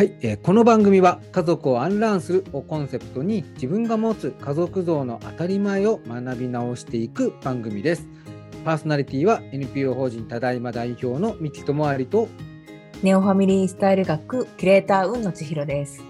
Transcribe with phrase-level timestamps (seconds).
[0.00, 8.08] はい、えーこの番組は家族をアンランするをコンセプトに自分が持つ家族像の当たり前を学び直していく番組です。
[8.64, 12.28] パーソナリティは NPO 法人ただいま代表の三木智有と、
[13.02, 15.98] ネオファミリースタイル学キュレーター雲野千尋です。
[15.98, 16.04] よ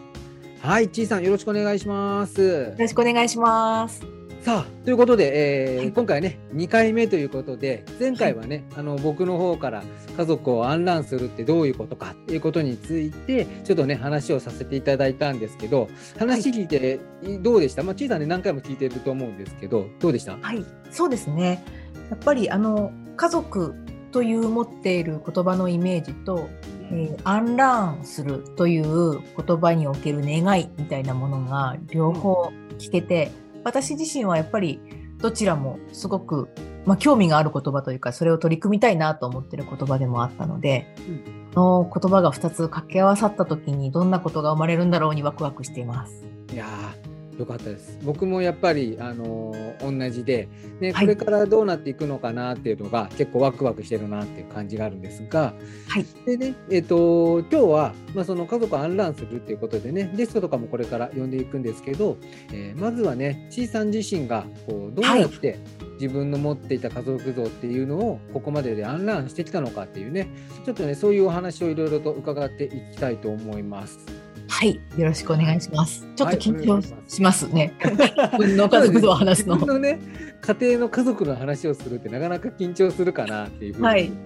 [0.62, 2.72] はい、ちいさんよろしくお願いします。
[2.78, 4.19] ろしくお願いします。
[4.40, 5.92] さあ、ということで、えーはい。
[5.92, 9.82] 今回ね、2回目ということで、前回はね、あの僕の方から
[10.16, 17.00] 家族をアンランするってどういうことかっていうことについて、ちょっとね、話をさせていただいたんですけど、話聞いて
[17.42, 20.38] どうでした、まあ、ちいさんね、何回も聞いてると思うんですけど、どうでした？
[20.40, 21.62] はい、そうですね。
[22.08, 23.74] やっぱりあの家族
[24.10, 26.48] という持っている言葉のイメージと、
[26.90, 33.30] えーアンラーンするという言葉における願いみたいなものが両方聞けて、
[33.64, 34.80] 私自身はやっぱり
[35.18, 36.48] どちらもすごく、
[36.86, 40.94] まあ、興味がある言葉というかそれを取り組みたいなと思ってる言葉でもあったので、
[41.54, 46.24] その言葉が2つ掛け合わさった時にどんなことが生まれるんだろうにワクワクしています。
[46.52, 46.99] いやー
[47.40, 47.98] よかったです。
[48.02, 50.46] 僕もやっぱり、あのー同じで、
[50.78, 55.54] ね、はいこれからどうなっていくのかなっていうのが結構ワクワクしてるなっていう感じがあるんですが、
[55.88, 62.18] はい、でね、えっ、と、今日は、まあ、その家族をアンランするっていうことでね、ゲストとかもこれから呼んでいくんですけど、
[62.52, 65.58] えーまずはね、ちいさん自身が、こう、どうやって
[65.94, 70.28] 自分の持っていた家族像っていうのを、ここまででアンランしてきたのかっていうね、
[70.66, 74.19] ちょっとね、そういうお話をいろいろと伺っていきたいと思います。
[74.50, 76.06] はい、よろしくお願いします。
[76.16, 77.48] ちょっと緊張いします。
[77.48, 77.72] ね。
[77.82, 79.56] 自分の家族像を話すの。
[79.56, 79.98] のね
[80.42, 84.10] 家庭の家族の話をするってなかなか緊張するかなっていうふうはい。
[84.10, 84.16] に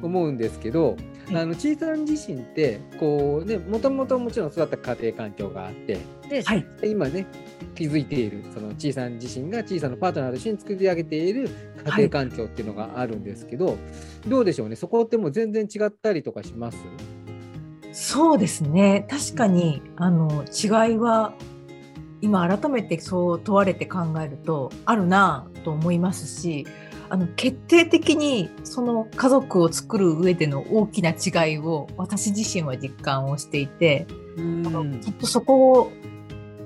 [0.00, 1.36] 思うんですけど、はい。
[1.36, 7.26] あのちいさん自身ってこうねもともともちろん育った家庭環境があってで、はい、今ね
[7.74, 11.50] 気づいているそのちいさん自身がちいさんのパートナーと一緒に作り上げている
[11.84, 13.76] 家庭環境っていうのがあるんですけど、
[14.28, 14.76] どうでしょうね？
[14.76, 16.78] そこってもう全然違ったりとかします？
[17.92, 19.06] そうですね。
[19.08, 21.34] 確かにあの違いは
[22.22, 26.66] 今改めてそう問われて考えるとあるなぁと思いますし、
[27.10, 34.06] あの決定的にその家族を作る上での大きな違いを私自身は実感をしていて、
[34.38, 35.92] うんあのきっとそこを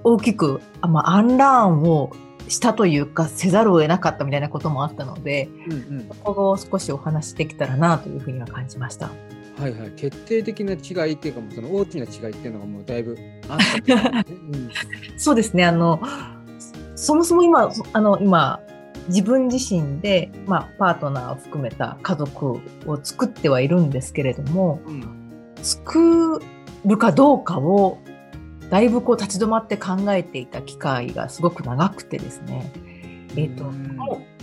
[0.05, 2.13] 大きく、あまあ、アンラーンを
[2.49, 9.11] したというかせざるを得なかったみたいなこともあったので、うんうんそこを少しお話しできたらなというふうには感じました。
[9.59, 13.17] はいはい、決定的な違いっていうかもうその大きな違いっていうのがもうだいぶ
[13.49, 14.71] あったうん
[15.17, 15.65] そうですね。
[15.65, 16.01] あの、
[16.95, 18.61] そもそも今、そあの、今、
[19.09, 22.61] 自分自身で、まあ、パートナーを含めた家族を
[23.03, 25.17] 作ってはいるんですけれども、うん
[25.63, 26.41] 作
[26.85, 27.99] るかどうかを、
[28.71, 32.73] だいぶこう立ち止まって考えていた機会がすごく長くてですね。
[33.37, 33.65] えっ、と、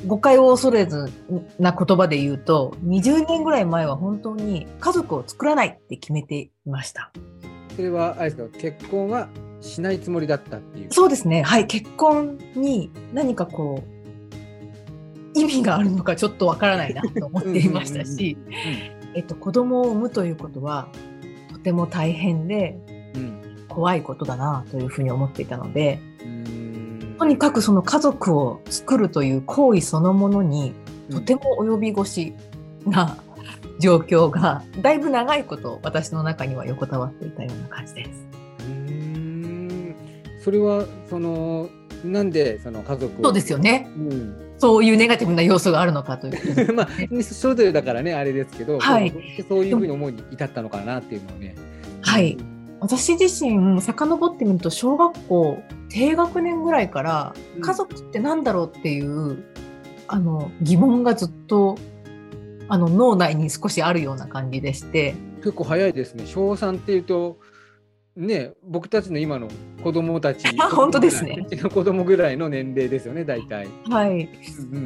[0.08, 1.12] 誤解を恐れず
[1.60, 7.12] な言葉で言うと、20年ぐらい前は本当に家族を作らないって決めていました。
[7.76, 9.28] それはあれですか結婚は
[9.62, 10.94] しないつもりだったっていう？
[10.94, 11.42] そうですね。
[11.42, 11.68] はい。
[11.68, 13.84] 結婚に何かこ
[15.36, 18.38] う、意味があるのかちょっとわからないなと思っていましたし、
[19.16, 20.88] えっと、子供を産むということは、
[21.52, 22.78] とても大変で
[23.16, 26.33] うん怖いことだなというふうに思っていたので、うん
[27.18, 30.74] とにかくその家族を作るという行為そのものに、
[31.12, 32.34] とても及び腰
[32.86, 33.18] な
[33.80, 38.10] 状況が、だいぶ長いこと私の中には横たわっていたような感じです。
[38.68, 39.96] うん
[40.44, 41.70] それはその
[42.04, 43.90] なんでその家族をそうですよね。
[43.98, 46.88] うんそういうネガティブな要素があるのかという まあ
[47.22, 49.14] それぞれだからねあれですけど、はい
[49.50, 51.56] そういうふうに思いに至ったのかなっていうのをね。
[52.02, 52.38] はい。
[52.80, 59.44] 私自身遡ってみると小学校低学年ぐらいからうん家族ってなんだろうっていう、
[60.08, 61.78] あの疑問がずっと
[62.68, 66.26] あの脳内に少しあるような感じでして結構早いですね。
[66.26, 67.38] 小3っていうと
[68.16, 69.48] ね僕たちの今の
[69.84, 73.68] 子供たちあ本当ですねうちの子供ぐらいの年齢ですよね大体。
[73.90, 74.30] はい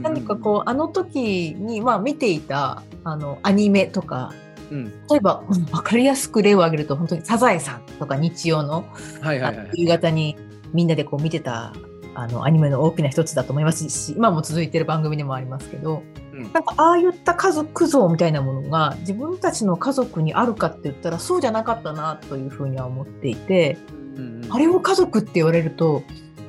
[0.01, 4.33] 何かこうあの時に、まあ、見ていたあのアニメとか
[4.71, 8.85] う、うん、例えばうん分かりやすく例を挙げると本当に「サザエさん」とか日曜の
[9.21, 9.69] はいはいはい。
[9.73, 10.35] 夕方に
[10.73, 11.73] みんなでこう見てた
[12.15, 16.03] あのアニメの大きな一つだと思いますし今も続いてる番組でもありますけど
[16.33, 16.51] うん。
[16.51, 23.77] なんかああいった家族像みたいなものが自分たちの家族にあるかって言ったらそうじゃなかったなというふうには思っていて
[24.15, 24.51] うんうん。
[24.51, 26.03] あれを家族って言われると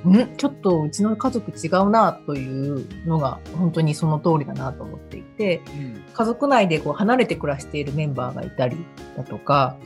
[0.07, 0.37] ん？
[0.37, 6.03] ちょっとうちの家族違うなというのが本当にその通りだなと思っていてうん。
[6.15, 8.77] 家族内でこう離れて暮らしているメンバーがいたり
[9.17, 9.77] だとか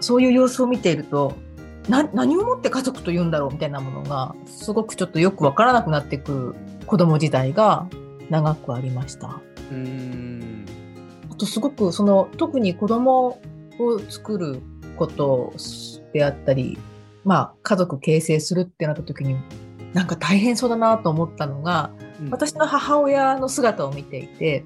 [0.00, 1.34] そういう様子を見ていると
[1.88, 7.86] な何をもって家族と言うんだろうみたいなものがすごくちょっとよくわからなくなってくる子供時代が
[8.30, 9.40] 長くありました。
[9.70, 10.66] うーん。
[11.30, 13.38] あとすごくその特に子供
[13.78, 14.62] を作る
[14.96, 15.52] こと
[16.12, 16.78] であったり、
[17.24, 19.36] まあ、家族形成するってなった時に
[19.92, 21.90] なんか大変そうだなと思ったのが、
[22.20, 22.30] うん。
[22.30, 24.64] 私の母親の姿を見ていて、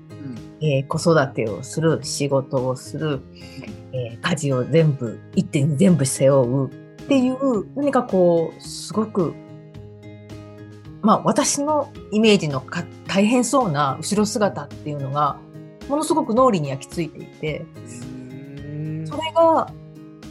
[0.61, 3.21] えー子育てをする仕事をする、
[3.93, 9.35] えー家事を全部一手に全部背負うっていう何かこうすごく
[11.01, 15.41] まあ私のイメージのか大変そうな後ろ姿っていうのが
[15.89, 19.73] ものすごく脳裏に焼き付いていてうんそれが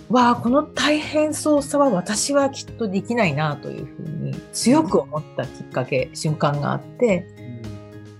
[0.09, 7.25] わあこの大変そうさは私はきっとできないなというふうに強く思ったきっかけ瞬間があって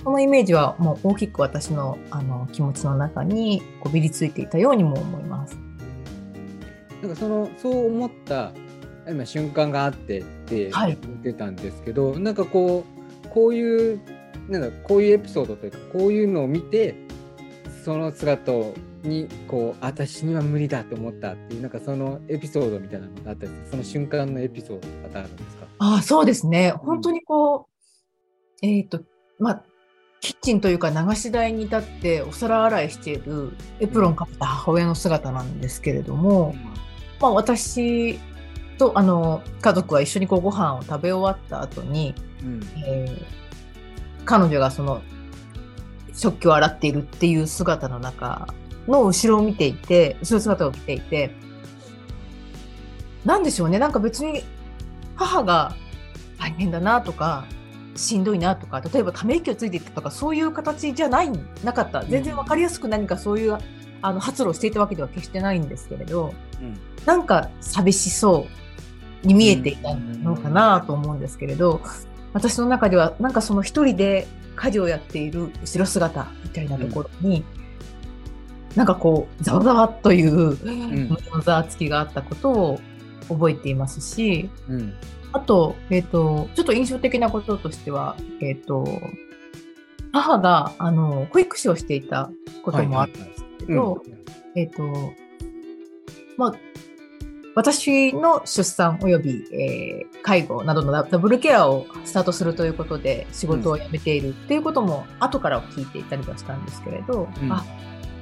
[0.03, 5.66] このイメージはもう大きく私のあの気持ちの中にこびりついていたようにも思います。
[7.01, 8.51] なんかそのそう思った
[9.07, 10.97] 今瞬間があってってはい。
[11.01, 12.85] 言ってたんですけど、なんかこ
[13.25, 14.01] うこういう
[14.49, 16.95] なんだこういうエピソードというかこういうのを見て
[17.85, 18.51] その姿
[19.03, 25.67] にこう私には無理だと思ったっていうなんかそのエピソードみたいなのがあったりその瞬間のエピソードとかあるんですか？
[25.79, 26.71] ああそうですね。
[26.71, 27.67] 本当にこ
[28.61, 29.01] う、えっ、と
[29.39, 29.63] まあ
[30.19, 36.55] キッチンというか流し台に立ってお皿洗いしているエプロンかけた母親の姿なんですけれども、
[37.19, 38.19] まあ、私
[38.77, 42.61] とあの家族は一緒にこうご飯を食べ終わった後に、うん。
[42.85, 43.37] えー
[44.27, 45.01] 彼女がその
[46.13, 48.53] 食器を洗っているっていう姿の中
[48.87, 51.31] の後ろを見ていて後ろ姿を見ていて
[53.23, 53.79] なんでしょうね。
[53.79, 54.43] なんか別に
[55.15, 55.75] 母が
[56.37, 57.45] 大変だなとか
[57.95, 61.31] しんどいなとか例えばため息をついていったとかそういう形じゃない
[61.63, 62.03] なかった。
[62.03, 63.57] 全然分かりやすく何かそういう
[64.01, 66.77] あの発露していたわけでは決してないんですけれどうん。
[67.05, 68.47] なんか寂しそ
[69.23, 71.81] うに見えていたのかなと思うんですけれど、
[72.33, 77.44] 私の中ではなんかその一人で家事をやっている後ろ姿みたいなところに、
[78.75, 80.57] なんかこうざわざわという
[81.43, 82.79] ざわつきがあったことを
[83.29, 84.93] 覚えていますしうん。
[85.33, 88.85] あと,、えっとちょっと印象的なこととしては、えっと
[90.11, 92.29] 母があの保育士をしていた
[92.63, 93.37] こともあったんで
[93.67, 94.01] すけど、
[94.55, 95.13] えっ、と、
[96.37, 96.55] まあ、
[97.55, 107.49] 私の出産および、えー介護などのダダブルケアをスタートするということで仕事を辞めているっていうことも後から聞いていたりはしたんですけれど、うん。
[107.49, 107.63] あ、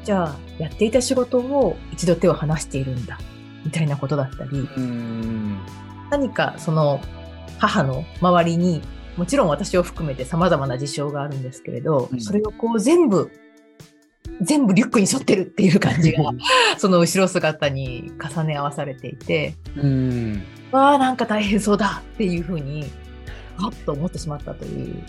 [0.04, 3.18] じゃあやっていた仕事を一度手を離しているんだ、
[3.66, 5.58] みたいなことだったり、うん。
[6.12, 7.02] 何かその
[7.58, 8.84] 母の周りに
[9.18, 12.22] もちろん私を含めて様々な事象があるんですけれど、うん。
[12.22, 13.32] それをこう全部
[14.42, 16.24] 全部リュックに背負ってるっていう感じが
[16.78, 22.86] その後ろ姿に重ね合わされていてうんわあなんか大変そうだっていうふうに
[23.58, 25.04] はっと思ってしまったという、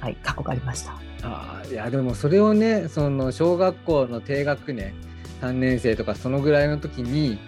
[0.00, 0.94] はい、過去がありました。
[1.22, 4.92] あーいやでもそれをねその小学校の低学年
[5.40, 7.38] 3年生とかそのぐらいの時に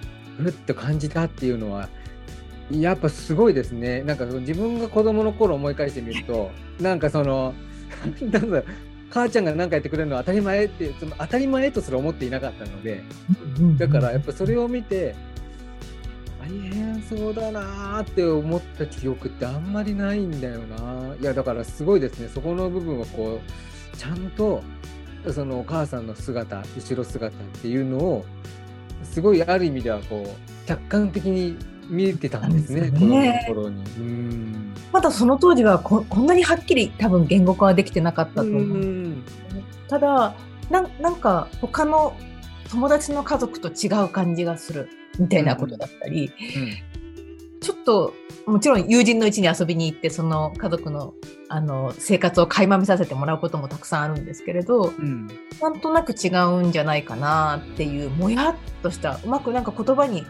[0.41, 1.89] うっと感じたっていうのは
[2.71, 6.51] やっぱすごいですねなんか自分が子供の頃思い返してみると
[6.81, 7.55] なんかその
[8.21, 8.63] なんだ
[9.11, 13.03] 母ちゃんが何かやってくれるのは当たり前ってその当たり前とすら思っていなかったので
[13.79, 15.15] だからやっぱそれを見て
[16.41, 22.29] 大変そうだなーって思った記憶ってあんまりないんだよないやだからすごいですね。
[22.29, 24.63] そこの部分をこうちゃんと
[25.33, 28.25] そのお母さんの姿後ろ姿っていうのを
[29.03, 31.57] すごいある意味ではこう客観的に
[31.89, 33.83] 見えてたんですねすね子供の頃に。
[33.99, 34.75] うん。
[34.93, 38.63] まだその当時はここんなにはっきり多分言語化はできてなかったと思う。
[38.63, 39.25] うん。
[39.89, 40.35] ただ
[40.71, 42.15] なんなんか他の
[42.71, 46.31] 友達の家族と違う感じがするみたいなことだったり、
[47.61, 48.15] ちょっと
[48.47, 51.15] もちろん友人の家に遊びに行ってその家族の
[51.49, 55.27] あの生活を垣間見させてもらうこともたくさんあるんですけれどうん。
[55.61, 60.27] なんとなく違うんじゃないかなっていうもやっとしたうまくなんか言葉に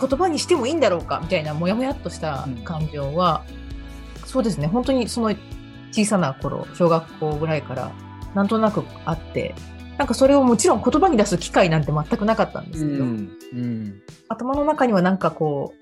[0.00, 3.44] 言葉にしてもいいんだろうかみたいなもやもやっとした感情は、
[4.24, 4.66] そうですね。
[4.66, 5.34] 本当にその
[5.90, 7.92] 小さな頃小学校ぐらいから
[8.34, 9.54] なんとなくあって
[9.98, 14.02] なんかそれをもちろん言葉に出す機会なんて全くなかったんですけど、うんうん。
[14.28, 15.74] 頭の中にはなんかこ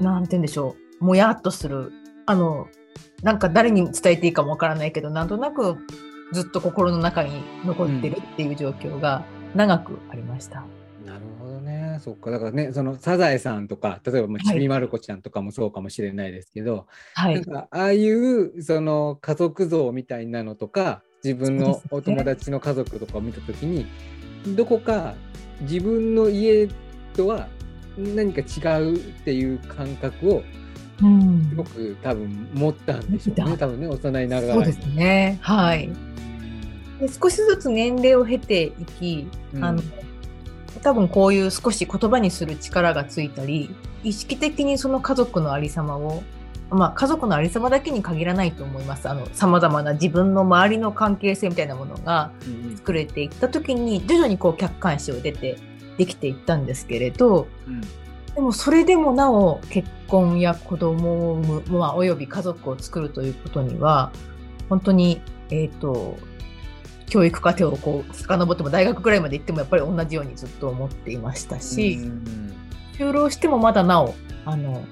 [0.00, 1.92] うなんて言うんでしょうもやっとする。
[2.26, 2.66] あの
[3.22, 5.76] なんか誰に伝えていいかもわからないけどなんとなく
[6.32, 9.24] ずっと心の中に残ってるっていう状況が
[9.54, 10.64] 長くありました。
[12.00, 12.30] そっか。
[12.30, 23.86] だからね、そのサザエさんとか、例えばちびまる子ちゃんとかもそうかもしれないですけど、はい、なんかああいうその家族像みたいなのとか、自分のお友達の家族とかを見たときに、
[24.54, 25.14] どこか
[25.62, 26.68] 自分の家
[27.14, 27.48] とは
[27.96, 30.42] 何か違うっていう感覚を
[31.02, 33.44] うんすごく多分持ったんでしょうね。
[33.44, 34.64] 持った多分ね、幼いながらに。
[34.64, 35.38] そうですね。
[35.42, 35.90] はい。
[37.00, 39.82] で少しずつ年齢を経ていき、うんあの
[40.76, 46.22] 多分こういう少し言葉にする力がついたり意識的にその家族のありさまを
[46.70, 49.08] まあ、家族のありさまだけに限らないと思います。
[49.08, 52.32] あの、様々な自分の周りの関係性みたいなものが
[52.76, 55.58] 作れていった時に、徐々にこう客観視を出て
[55.96, 57.80] できていったんですけれど、うん、
[58.34, 64.10] でもそれでもなお結婚や子供を産む、まあ、および家族を作るということには、
[64.68, 66.16] 本当に、えっ、ー、と、
[67.08, 71.98] 教育過程をこう遡っても大学ぐらいまで行ってもやっぱり同じようにずっと思っていましたし、
[72.98, 74.84] 就労してもまだなおあの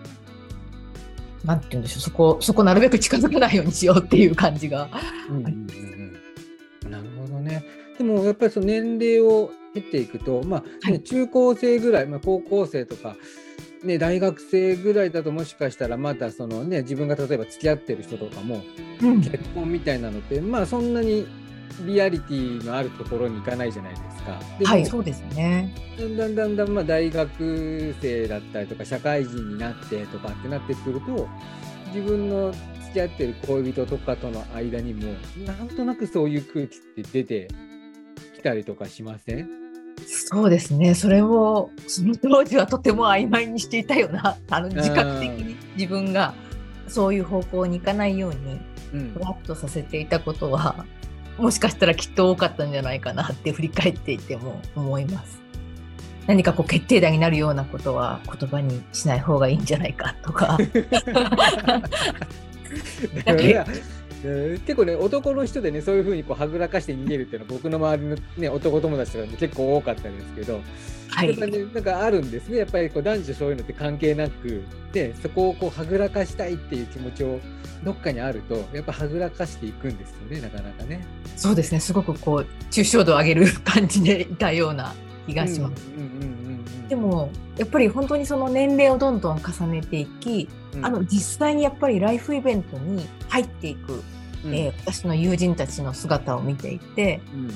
[1.45, 5.01] なんて言うんでしょうそこそこなるべく近づかないようにしようっていう感じがあ
[5.49, 6.89] ります。
[6.89, 7.65] なるほどね。
[7.99, 13.17] でもやっぱりその年齢を経ていくと、まあ、ね、中高生ぐらい、まあ、高校生とか、
[13.83, 18.63] ね、大学生ぐらいだともしかしたらまたその、ね、自分が例えば付き合ってる人とかも、
[19.01, 21.27] 結婚みたいなのってまあそんなに
[21.87, 24.41] リアリティのあるところに行かないじゃないですか。
[24.59, 25.75] ではい、そうですね。
[25.99, 31.29] だんだんだんだんまあ大学生だったりとか社会人になってとかってなってくると
[31.95, 35.13] 自分の付き合ってる恋人とかとの間にも
[35.45, 37.49] なんとなくそういう空気って出て
[38.37, 39.49] きたりとかしません？
[40.07, 40.95] そうですね。
[40.95, 44.37] それをその当時はとても曖昧にしていたよな。
[44.51, 46.35] あの自覚的に自分が
[46.89, 48.61] そういう方向に行かないように
[49.15, 50.85] ふわっとさせていたことは
[51.39, 55.41] もしかしたらきっと多かったんじゃないかなって振り返っていても思います。
[56.27, 60.57] 何かこう決定打になるようなことは言葉にしない方がいいんじゃないかとか。
[64.25, 70.61] 結構ね男の人でねそういうふうにこうはぐらかして逃げるっていうのは僕の周りの、ね、男友達とかで結構多かったんですけど、
[71.09, 72.59] はい、ねなんかあるんですね。
[72.59, 74.63] やっぱりこう男女そういうのって関係なく
[74.93, 77.39] でそこをこうはぐらかしたいっていう気持ちを
[77.85, 81.05] どっかにあるとやっぱはぐらかしていくんですよねなかなかね。
[81.37, 81.81] そうですね。
[81.81, 84.95] すごくこう抽象度を上げる感じでいたような
[85.27, 85.95] 気がします。
[86.89, 94.03] でもやっぱり本当にその年齢をどんどん重ねていき、うん、あの実際にやっぱりライフイベントに入っていく、うん、
[94.47, 97.51] えー、私の友人たちの姿を見ていて、うん、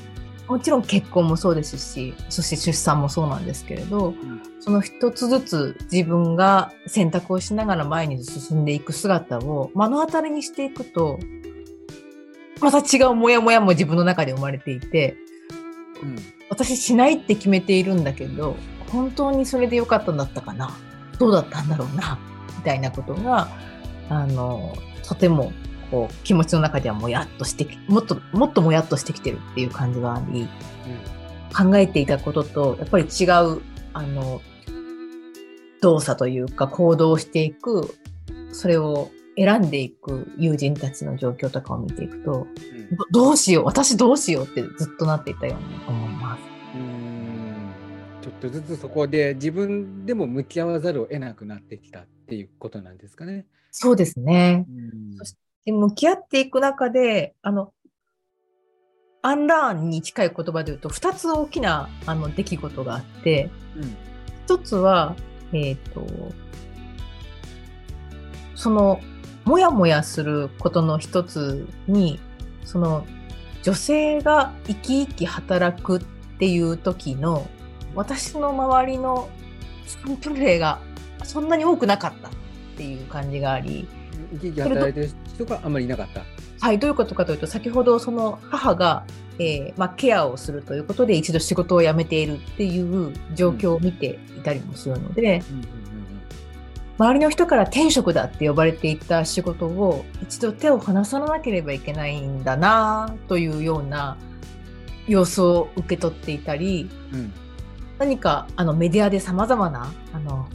[0.48, 4.14] もちろん結婚もそうですしそして出産もそうなんですけれど、
[4.60, 11.18] その一つずつ自分が選択をしながら前に進んでいく姿を目の当たりにしていくと
[12.60, 15.16] また違うモヤモヤも自分の中で生まれていて、
[16.02, 16.16] うん、
[16.50, 18.56] 私しないって決めているんだけど
[18.90, 20.76] 本当にそれでよかったんだったかな
[21.18, 22.18] どうだったんだろうな
[22.56, 23.48] みたいなことが
[24.08, 24.74] あの
[25.06, 25.52] とても
[25.90, 34.40] こう気持ちの中ではもやっとしてもっともっともやっとしてきてるっていう感じがあり、うん、考えていたこととやっぱり違うあの
[35.80, 37.94] 動作というか行動をしていく
[38.52, 42.46] それを選んでいく友人たちの状況とかを見ていくと、うん、
[43.12, 46.40] どうしよう私どうしようってずっとなっていたように思います。
[46.74, 47.08] うん
[48.20, 53.46] ちょっとずつそこで自分でも向き合わざるを得なくなってきたっていうことなんですかね。
[53.70, 54.66] そうですね。
[55.16, 55.36] そし
[55.68, 57.72] て向き合っていく中であの
[59.20, 63.50] アンラーンに近い言葉で言うと2つ大きなあの出来事があって、
[64.48, 65.14] うん、つは、
[65.52, 66.06] えっ、ー、と
[68.54, 69.00] その
[69.44, 72.18] もやもやすることの一つに
[72.64, 73.06] その
[73.62, 76.00] 女性が生き生き働くっ
[76.38, 77.46] ていう時の
[77.94, 79.28] 私の周りの
[79.86, 80.80] サンプル例が
[81.24, 82.30] そんなに多くなかったっ
[82.76, 83.86] ていう感じがあり
[84.32, 86.22] 生き生き働いてる人があんまりいなかった。
[86.60, 89.04] はいどういうことかというと先ほどその母が、
[89.38, 95.78] えーまあ、ケアをするということで一度仕事を辞めているっていう状況を見ていたりもするので、うんうん
[96.98, 104.18] 周りの人から転職だって呼ばれていた仕事を一度手を離さなければいけないんだなというような
[105.06, 107.32] 様子を受け取っていたり、うん、
[107.98, 110.48] 何かあのメディアでさまざまなあの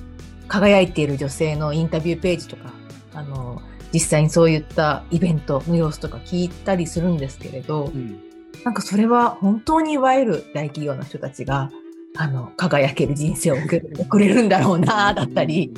[0.49, 2.73] 輝いている女性のインタビューページとか
[3.13, 3.61] あの
[3.93, 8.19] 実際にそういったイベントの様子とか聞いたりするんですけれど、うん、
[8.63, 11.71] なんかそれは本当にいわゆる大企業の人たちが
[12.15, 13.55] あの輝ける人生を
[13.97, 15.73] 送れるんだろうなだったり。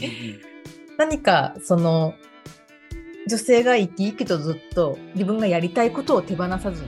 [0.97, 2.13] 何かその
[3.27, 6.83] 女性が生き生きとずっと自分がやりたいことを手放さず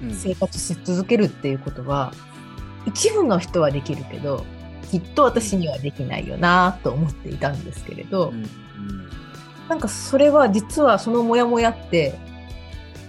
[0.00, 2.12] に生活し続けるっていうことは、
[2.84, 4.44] うん、一部の人はできるけど
[4.90, 8.50] きっと私にはできないよなと思っていたんですけれど、うんうん、
[9.70, 12.18] なんかそれは実はそのモヤモヤって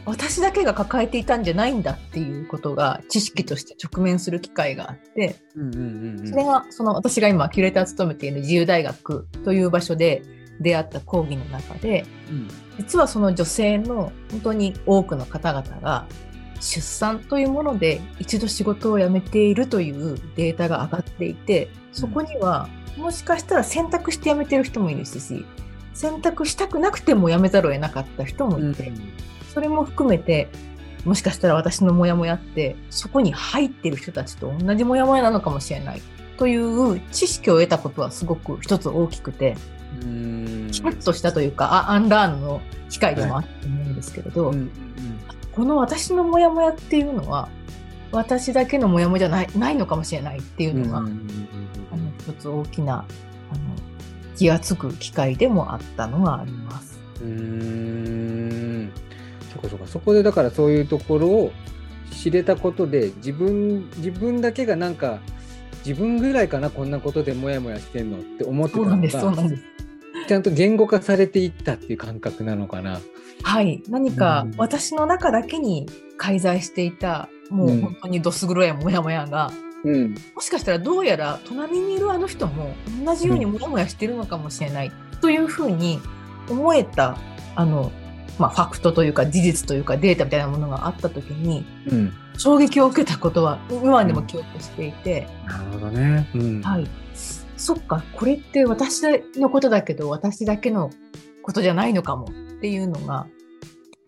[0.05, 10.21] 私だけが抱えていたんじゃないんだっていうことが知識として直面する機会があって、それがその私が今キュレーターを務めている自由大学という場所で
[10.59, 16.05] 出会った講義の中で、うん、実はその女性の本当に多くの方々が
[16.59, 25.19] 出産というもので一度仕事を辞めているというデータが上がっていてそこにはもしかしたら選択して辞めてる人もいるし
[25.93, 28.91] 選択したくなくても辞めざるを得なかった人もいて、
[29.53, 30.49] それも含めて
[31.05, 36.01] もしかしたら私のモヤモヤってそこに入ってる人たちと同じモヤモヤなのかもしれない
[36.37, 39.55] という知識を得たことはすごく一つ大きくて
[39.99, 44.57] キャッとしたというかあアンラーンの機会でもあったと思うんですけれど、はい。
[44.57, 44.71] うんうん、
[45.51, 47.49] この私のモヤモヤっていうのは
[48.11, 51.27] 私だけのモヤモヤじゃないないのかもしれないっていうのが、うんうんうんうん、
[51.91, 53.07] あの一つ大きなあの
[54.41, 56.99] 気が付く機会でもあったのがあります。
[57.21, 58.91] うん。
[59.53, 61.51] そこそこそこでだからそういうところを
[62.11, 65.19] 知れたことで自分自分だけがなんか
[65.85, 69.43] 自分ぐらいかなこんなことでモヤモヤしてんのって思ってたのが
[70.27, 72.99] ちゃんと言語化されていったっていう感覚なのかな。
[73.43, 73.83] はい。
[73.89, 79.51] 何か私の中だけに介在していた、うん、もう本当にどす黒いモヤモヤが、
[79.83, 85.99] うん、もしかしたらどうやら隣にいるあの人も同じようにモヤモヤしてるのかもしれない、というふうに
[86.49, 87.17] 思えた
[87.55, 87.91] あの
[88.39, 96.87] まあ、ファクトというか事実というかデータみたいなものがあった時に、うん、衝撃を受けたことは今でも記憶していて、うん、なるほどね、うん、はい、
[97.55, 99.03] そっかこれって私
[99.35, 100.89] のことだけど私だけの
[101.43, 103.27] ことじゃないのかもっていうのが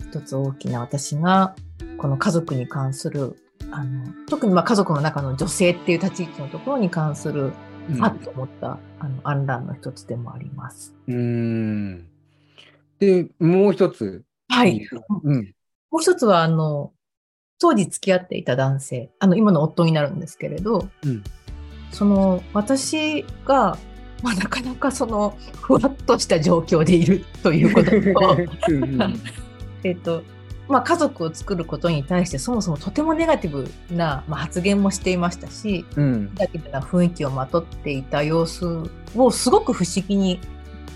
[0.09, 1.55] 一つ大きな私が
[1.97, 3.35] この家族に関する
[3.73, 7.53] あの特にまあ家族の中の女性っていう立ち位置のところに関する、
[7.89, 10.93] うん、あっと思ったあのアンランの一つでもあります。
[11.07, 12.07] うん。
[12.99, 14.23] で、もう一つ。
[14.47, 14.87] はい。
[15.23, 15.53] うん、
[15.91, 16.93] もう一つは、あの、
[17.59, 21.23] 当時付き合っていた男性、あの、今の夫になるんですけれど、うん、
[21.91, 23.77] その、私が、
[24.21, 28.37] まあ、なかなかその、ふわっとした状況でいるということと、
[29.83, 30.23] えっと、
[30.67, 40.39] まあ、家族を作ることに対してそもそもとてもネガティブな、まあ、発言もしていましたし、うん、ネガティブな雰囲気をまとっていた様子をすごく不思議に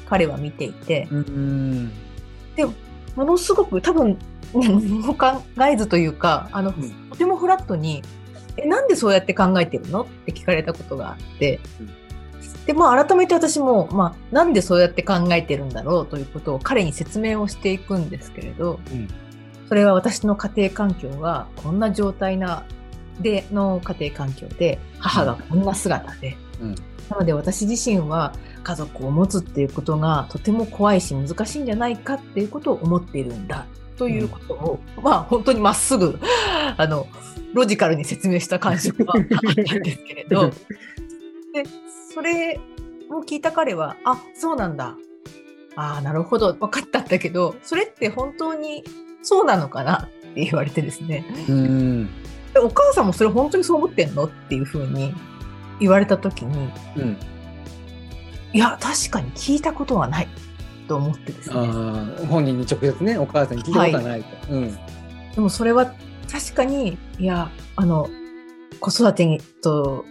[0.08, 1.92] 彼は見ていて、うん、
[2.56, 4.18] でものすごく多分
[4.54, 8.04] 何も考えずというかあの、うん、とてもフラットに
[8.56, 11.90] 「えなんでそうやって考えてるの?」って聞かれたことがあって、うん、
[12.66, 19.08] でまあ改めて私も、まあ、なんでそうやって考えてるんだろうということを彼に説明をしていくんですけれど、うん、
[19.68, 22.66] それは私の家庭環境がこんな状態な
[23.20, 26.38] での家庭環境で母がこんな姿で、
[27.10, 33.66] なので私自身は家族を持つっていうことがとても怖いし難しいんじゃないかっていうことを思っているんだ
[33.98, 36.20] ということを、うん、まあ本当にまっすぐ
[36.78, 37.08] あの
[37.54, 40.52] ロジカルに説明した感触はあったんですけれど。
[41.54, 41.64] で
[42.14, 42.60] それ
[43.10, 44.96] を聞いた彼はあそうなんだ。
[45.76, 46.54] ああなるほど。
[46.54, 48.84] 分かったんだけどそれって本当に
[49.28, 51.26] そうなのかなって言われてですね。
[51.50, 52.10] うん。
[52.64, 55.14] お母さんもそれ本当にそう思ってんのっていうふうに
[55.82, 57.18] 言われた時に、うん、
[58.54, 60.28] いや確かに聞いたことはない
[60.88, 61.56] と思ってですね。
[62.30, 64.64] 本人に直接ねお母さんに聞いたことはないと、はい。
[64.64, 64.78] うん、
[65.36, 65.94] でもそれは
[66.32, 68.10] 確かにいやあの
[68.80, 70.06] 子育てと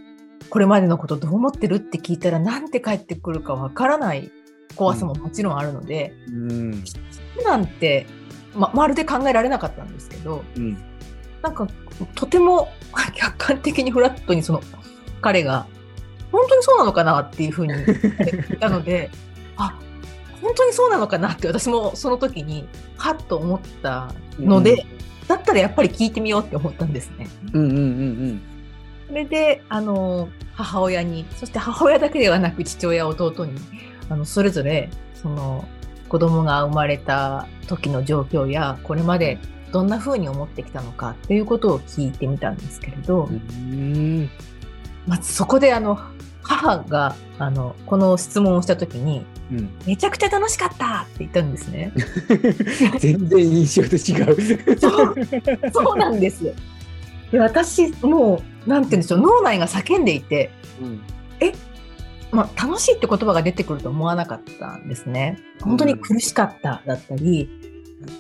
[0.50, 4.30] これまでのことどう思ってるって聞いたらなんて返ってくるかわからない
[4.76, 6.84] 怖さももちろんあるので、うん、
[7.44, 8.06] なんて、
[8.56, 10.76] ま、まるで考えられなかったんですけど、うん、
[11.42, 11.66] なんか
[12.14, 12.68] とても
[13.14, 14.62] 客観的にフラットにその
[15.20, 15.66] 彼が
[16.32, 17.94] 本当にそうなのかなっていうふうに 言
[18.56, 19.10] ったので
[19.56, 19.78] あ
[20.42, 22.66] 本当にそうなのかなって私もその時に
[22.96, 27.28] はっと思ったので、うん、だったらやっぱり聞いてみようって思ったんですね。
[27.52, 28.42] うんうんうんうん。
[29.08, 33.52] それであの母親にそして母親だけではなく父親弟に
[34.08, 35.64] あのそれぞれその
[36.08, 39.38] 子供が生まれた時の状況やこれまで
[39.72, 43.28] どんなふうに思ってきたのかっていうことを聞いてみたんですけれど、
[45.06, 45.98] まずそこであの
[46.42, 51.92] 母があのこの質問をした時に、うん、めちゃくちゃ楽しかったって言ったんですね。
[52.98, 55.14] 全然印象と違うそう
[55.72, 56.44] そうなんです。
[57.32, 61.00] で私もうなんて言うんでしょう脳内が叫んでいて、うん、
[61.40, 61.52] え
[62.36, 65.38] まあ、楽しいって言葉が出てくると思わなかったんですね。
[65.62, 67.48] 本当に苦しかっただったり、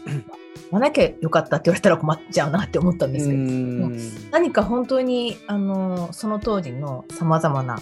[0.08, 0.24] 言
[0.70, 4.30] わなきゃよかったって言われたら困っちゃうなって思ったんですけど。
[4.30, 7.78] 何か本当にあのその当時のさまざまな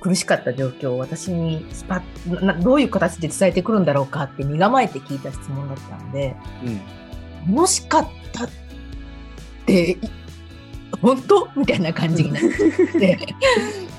[0.00, 6.34] 苦しかった状況を私にスパッどういう形で伝えてくるんだろうかって身構えて聞いた質問だったんで、
[7.46, 8.48] うん、楽しかったっ
[9.66, 9.98] て
[11.02, 11.50] 本当？
[11.56, 12.42] みたいな感じになっ
[12.98, 13.18] て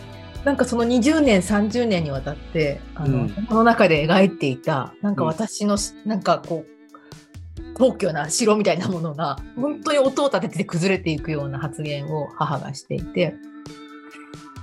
[0.46, 13.36] なんかその20年30年にわたってあの、うん、この中で描いていたなんか私の、うん、なんかこう高級な城みたいなものが本当に音を立てて崩れていくような発言を母がしていて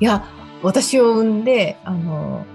[0.01, 0.25] いや
[0.63, 2.47] 私を産んであの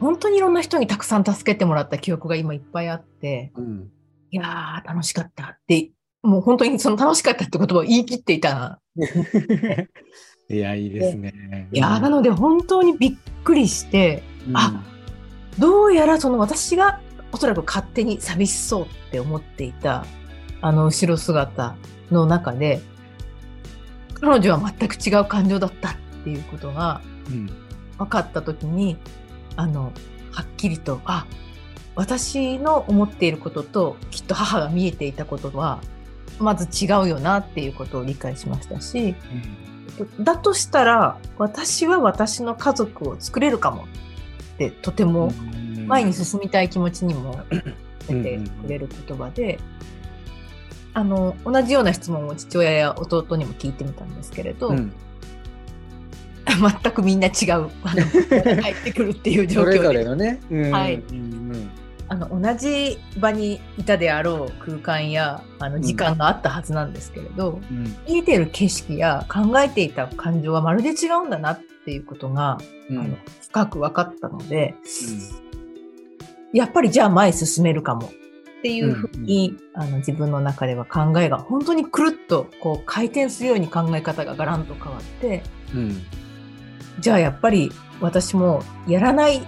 [0.00, 3.90] 本当にいろんな人にたくさん助けてもらった記憶が今いっぱいあって、うん。
[4.30, 5.90] いやー楽しかったって
[6.22, 8.80] もう本当にその楽しかったって言葉を言い切っていた
[10.48, 11.68] いや、いいですね。
[11.72, 14.56] いやーなので本当にびっくりしてうん。
[14.56, 14.84] あ
[15.58, 17.00] どうやらその私が
[17.32, 20.04] おそらく勝手に寂しそうって思っていた
[20.60, 21.76] あの後ろ姿
[22.10, 22.80] の中で
[24.20, 27.50] 彼女は全く違う感情だったっていうことがうん。
[27.98, 28.96] 分かった時に
[29.56, 29.92] あの
[30.30, 31.26] はっきりとあ
[31.94, 35.80] 私の思っていることときっと母が見えていたことは
[36.38, 39.14] まず違うよなっていうことを理解しましたし
[40.20, 43.84] だとしたら私は私の家族を作れるかも。
[44.54, 45.86] ってとてもうん。
[45.86, 47.40] 前に進みたい気持ちにも
[48.08, 49.60] 出てくれる言葉で、
[50.94, 54.92] あの同じような質問を父親や弟にも聞いてみたんですけれど、うん。
[56.46, 57.70] 全くみんな違うあの
[58.62, 60.40] 返ってくるっていう状それぞ況でれのね。
[60.50, 60.70] うん。
[60.72, 60.94] はい。
[60.94, 61.70] うん
[62.08, 67.84] あの同じ場にいたであろう空間やあの時間があったはずなんですけれど、うん。
[68.06, 72.58] 見えている景色や考えていた感情はまるで違うんだなっていうことが、
[72.90, 72.98] うん。
[72.98, 74.74] あの深く分かったので、
[76.52, 78.10] やっぱりじゃあ前進めるかもっ
[78.62, 85.42] ていうふうに、あの自分の中では考えが本当にくるっとこう回転するように考え方がガランと変わって
[85.74, 86.02] うん。
[87.00, 89.46] じゃあやっぱり私もやらない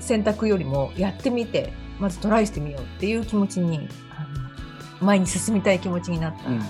[0.00, 3.88] 選択よりもやってみてまずトライしてみようっていう気持ちに
[5.00, 6.62] 前に進みたい気持ちになったうん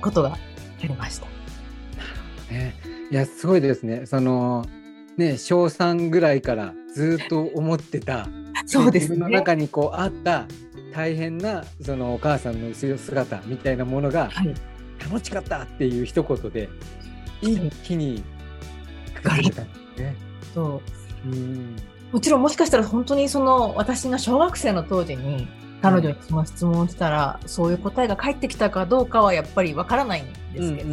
[0.00, 0.38] ことがあ
[0.82, 1.26] りました。
[2.50, 2.74] ね
[3.10, 4.06] いやすごいですね。
[4.06, 4.64] その
[5.16, 8.26] ね小3ぐらいからずっと思ってた、
[8.66, 9.34] そうです自分のね。
[9.34, 10.46] 中にこうあった
[10.94, 14.54] 大変なそのお母さんの姿みたいなものがはい、
[14.98, 16.68] 楽しかったっていう一言で
[17.42, 18.22] 一気に
[19.22, 20.16] ガラッたんですね。
[20.54, 20.82] そ
[21.24, 21.76] ううん
[22.12, 25.48] もちろんもしかしたら本当にその私が小学生の当時に
[25.82, 30.90] 彼女にその質問をしたら、そういう答えが返ってきたかどうかはやっぱりわからないんですけど、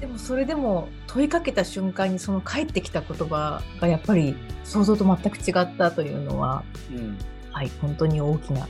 [0.00, 6.98] でもそれでも問いかけた瞬間にその返ってきた言葉がやっぱり想像と全く違ったというのは、うん。
[6.98, 7.18] うん
[7.50, 8.68] はい、本当に大きな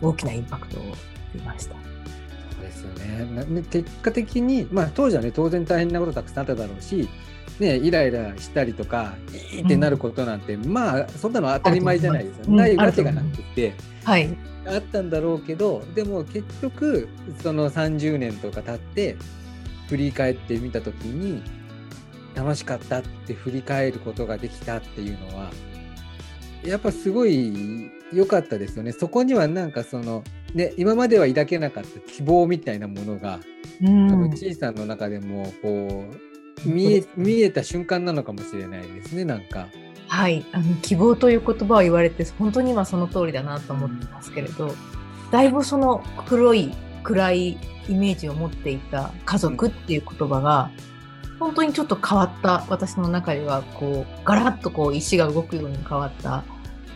[0.00, 1.74] 大きなインパクトを受けました。
[1.74, 7.08] そうですよね結果的に、まあ、当時はね当然大変なことたくさんあっただろうし、
[7.58, 9.14] ね、イライラしたりとか
[9.52, 12.56] いいってなることなんて、まあそんなの当たり前じゃないですよ、うん。
[12.56, 13.74] ないわけがなくて。
[14.04, 14.28] はい、
[14.66, 17.08] あったんだろうけどでも結局
[17.42, 19.16] その30年とか経って
[19.88, 21.42] 振り返ってみた時に
[22.34, 25.50] 楽しかったって振り返ることができたっていうのは
[26.64, 28.92] やっぱすごい良かったですよね。
[28.92, 33.40] そこにはなんかそのね今までは抱けなかった希望みたいなものが
[33.82, 34.10] うん。
[34.10, 36.27] 多分ちいさんの中でもこう
[36.64, 39.68] 見え見えた瞬間なのかもしれないですねなんか。
[40.08, 44.74] はい、あの希望という言葉を言われて本当に今その通りだなと思ってますけれど、
[45.30, 50.70] だいぶその黒い暗いイメージを持っていた家族っていう言葉が、
[51.38, 56.44] 本当にちょっと変わった私の中ではこうガラッとこう石が動くように変わった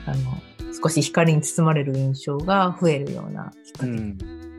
[0.06, 0.42] あの
[0.82, 4.51] 少し光に包まれる印象が増えるようなきっかけ。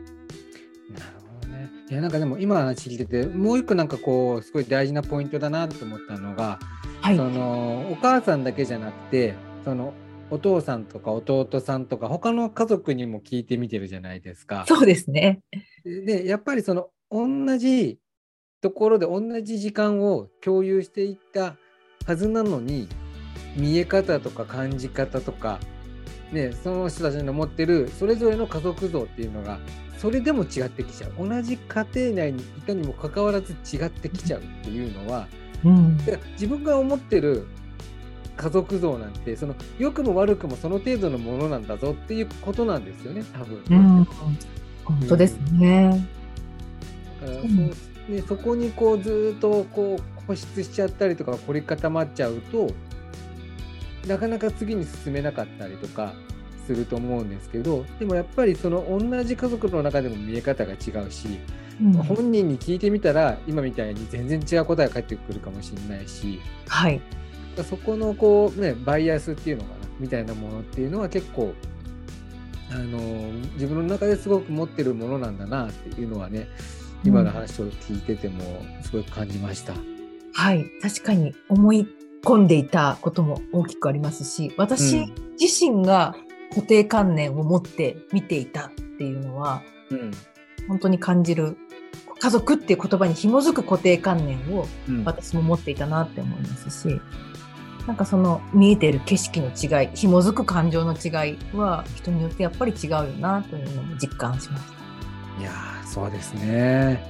[1.94, 6.58] いやなんかでも今の話聞いててもう一個なんかこうすごい大事なポイントだなと思ったのが、
[7.00, 9.94] はいそのお母さんだけじゃなくてその
[10.28, 14.64] お父さんとか弟さんとか他の家族にも聞いてみてるじゃないですか。
[14.66, 15.38] そうですね。
[15.84, 18.00] でやっぱりその同じ
[18.60, 21.54] ところで同じ時間を共有していった
[22.06, 22.88] はずなのに
[23.54, 25.60] 見え方とか感じ方とか、
[26.32, 29.60] ね、その人たちの持ってるそれぞれの家族像っていうのが
[30.04, 35.26] それでも違ってきちゃう同じ家庭内にいたにもかかわらず違ってきちゃうっていうのは
[35.64, 37.46] うん、だから自分が思ってる
[38.36, 43.62] 家族像なんてその良くも悪くもその程度のものなんだぞっていうことなんですよね多分。
[43.70, 44.36] うん、本
[45.08, 46.06] 当ですね。
[47.22, 52.68] だからそううんね、そこにこうずーっとこう固執しちゃったりとか凝り固まっちゃうと
[54.06, 56.12] なかなか次に進めなかったりとか
[56.64, 61.38] すると思うんですけどでもやっぱりその同じ家族の中でも見え方が違うし、
[61.80, 61.92] うん。
[61.92, 67.00] 本人に聞いてみたら今みたいに全然違う答えが返ってくるかもしれないしはい、
[67.68, 71.54] そこのこう、ね、バイアスっていうのかなみたいなものっていうのは結構
[72.70, 72.98] あの
[73.54, 76.48] 自分の中ですごく持ってるものなんだなっていうのはね
[77.04, 78.42] 今の話を聞いてても
[78.82, 79.74] すごい感じました。
[80.32, 81.86] はい、確かに思い
[82.24, 85.14] 込んでいたことも大きくありますし、私うん。
[85.38, 86.16] 自身が
[86.54, 90.10] 固定観念を持って見ていたっていうのは、うん
[90.66, 91.58] 本当に感じる。
[92.20, 97.00] 家族っていう言葉に紐づく固定観念をうん私も持っていたなって思いますし、
[97.86, 104.64] なんかその見えてる景色の違い、紐づく感情の違いは人によってやっぱり違うよなというのも実感しまし
[105.36, 105.40] た。
[105.40, 107.02] いやーそうですね。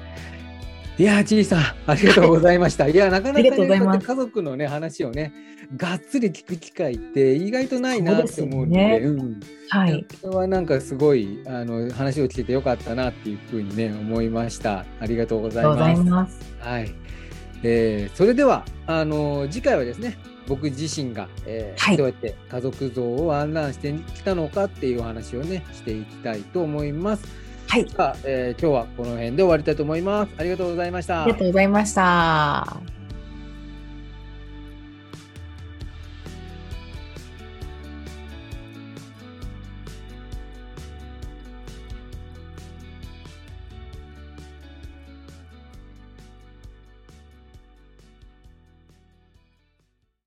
[0.97, 2.87] いやー、ちいさん、ありがとうございました。
[2.87, 5.33] いや、なかなか、家族のね、話をね、
[5.77, 9.41] がっつり聞く機会って意外とないなって思うんで、ですうん。
[9.71, 10.07] はい。
[10.23, 14.85] これはなんかすごいあの話を聞けてよかったなっていうふうにね思いました。
[15.01, 16.01] ありがとうございます。
[16.01, 16.55] います。
[16.61, 16.95] はい。
[17.63, 27.44] えーそれではあの次回はですね、僕自身が、えーはいどうやって家族像を案内してきたのかっていうお話をねしていきたいと思います。
[27.69, 27.89] はい。
[27.89, 30.33] さあ、えー今日はこの辺で終わりたいと思います。
[30.39, 31.23] ありがとうございました。
[31.23, 33.04] ありがとうございました。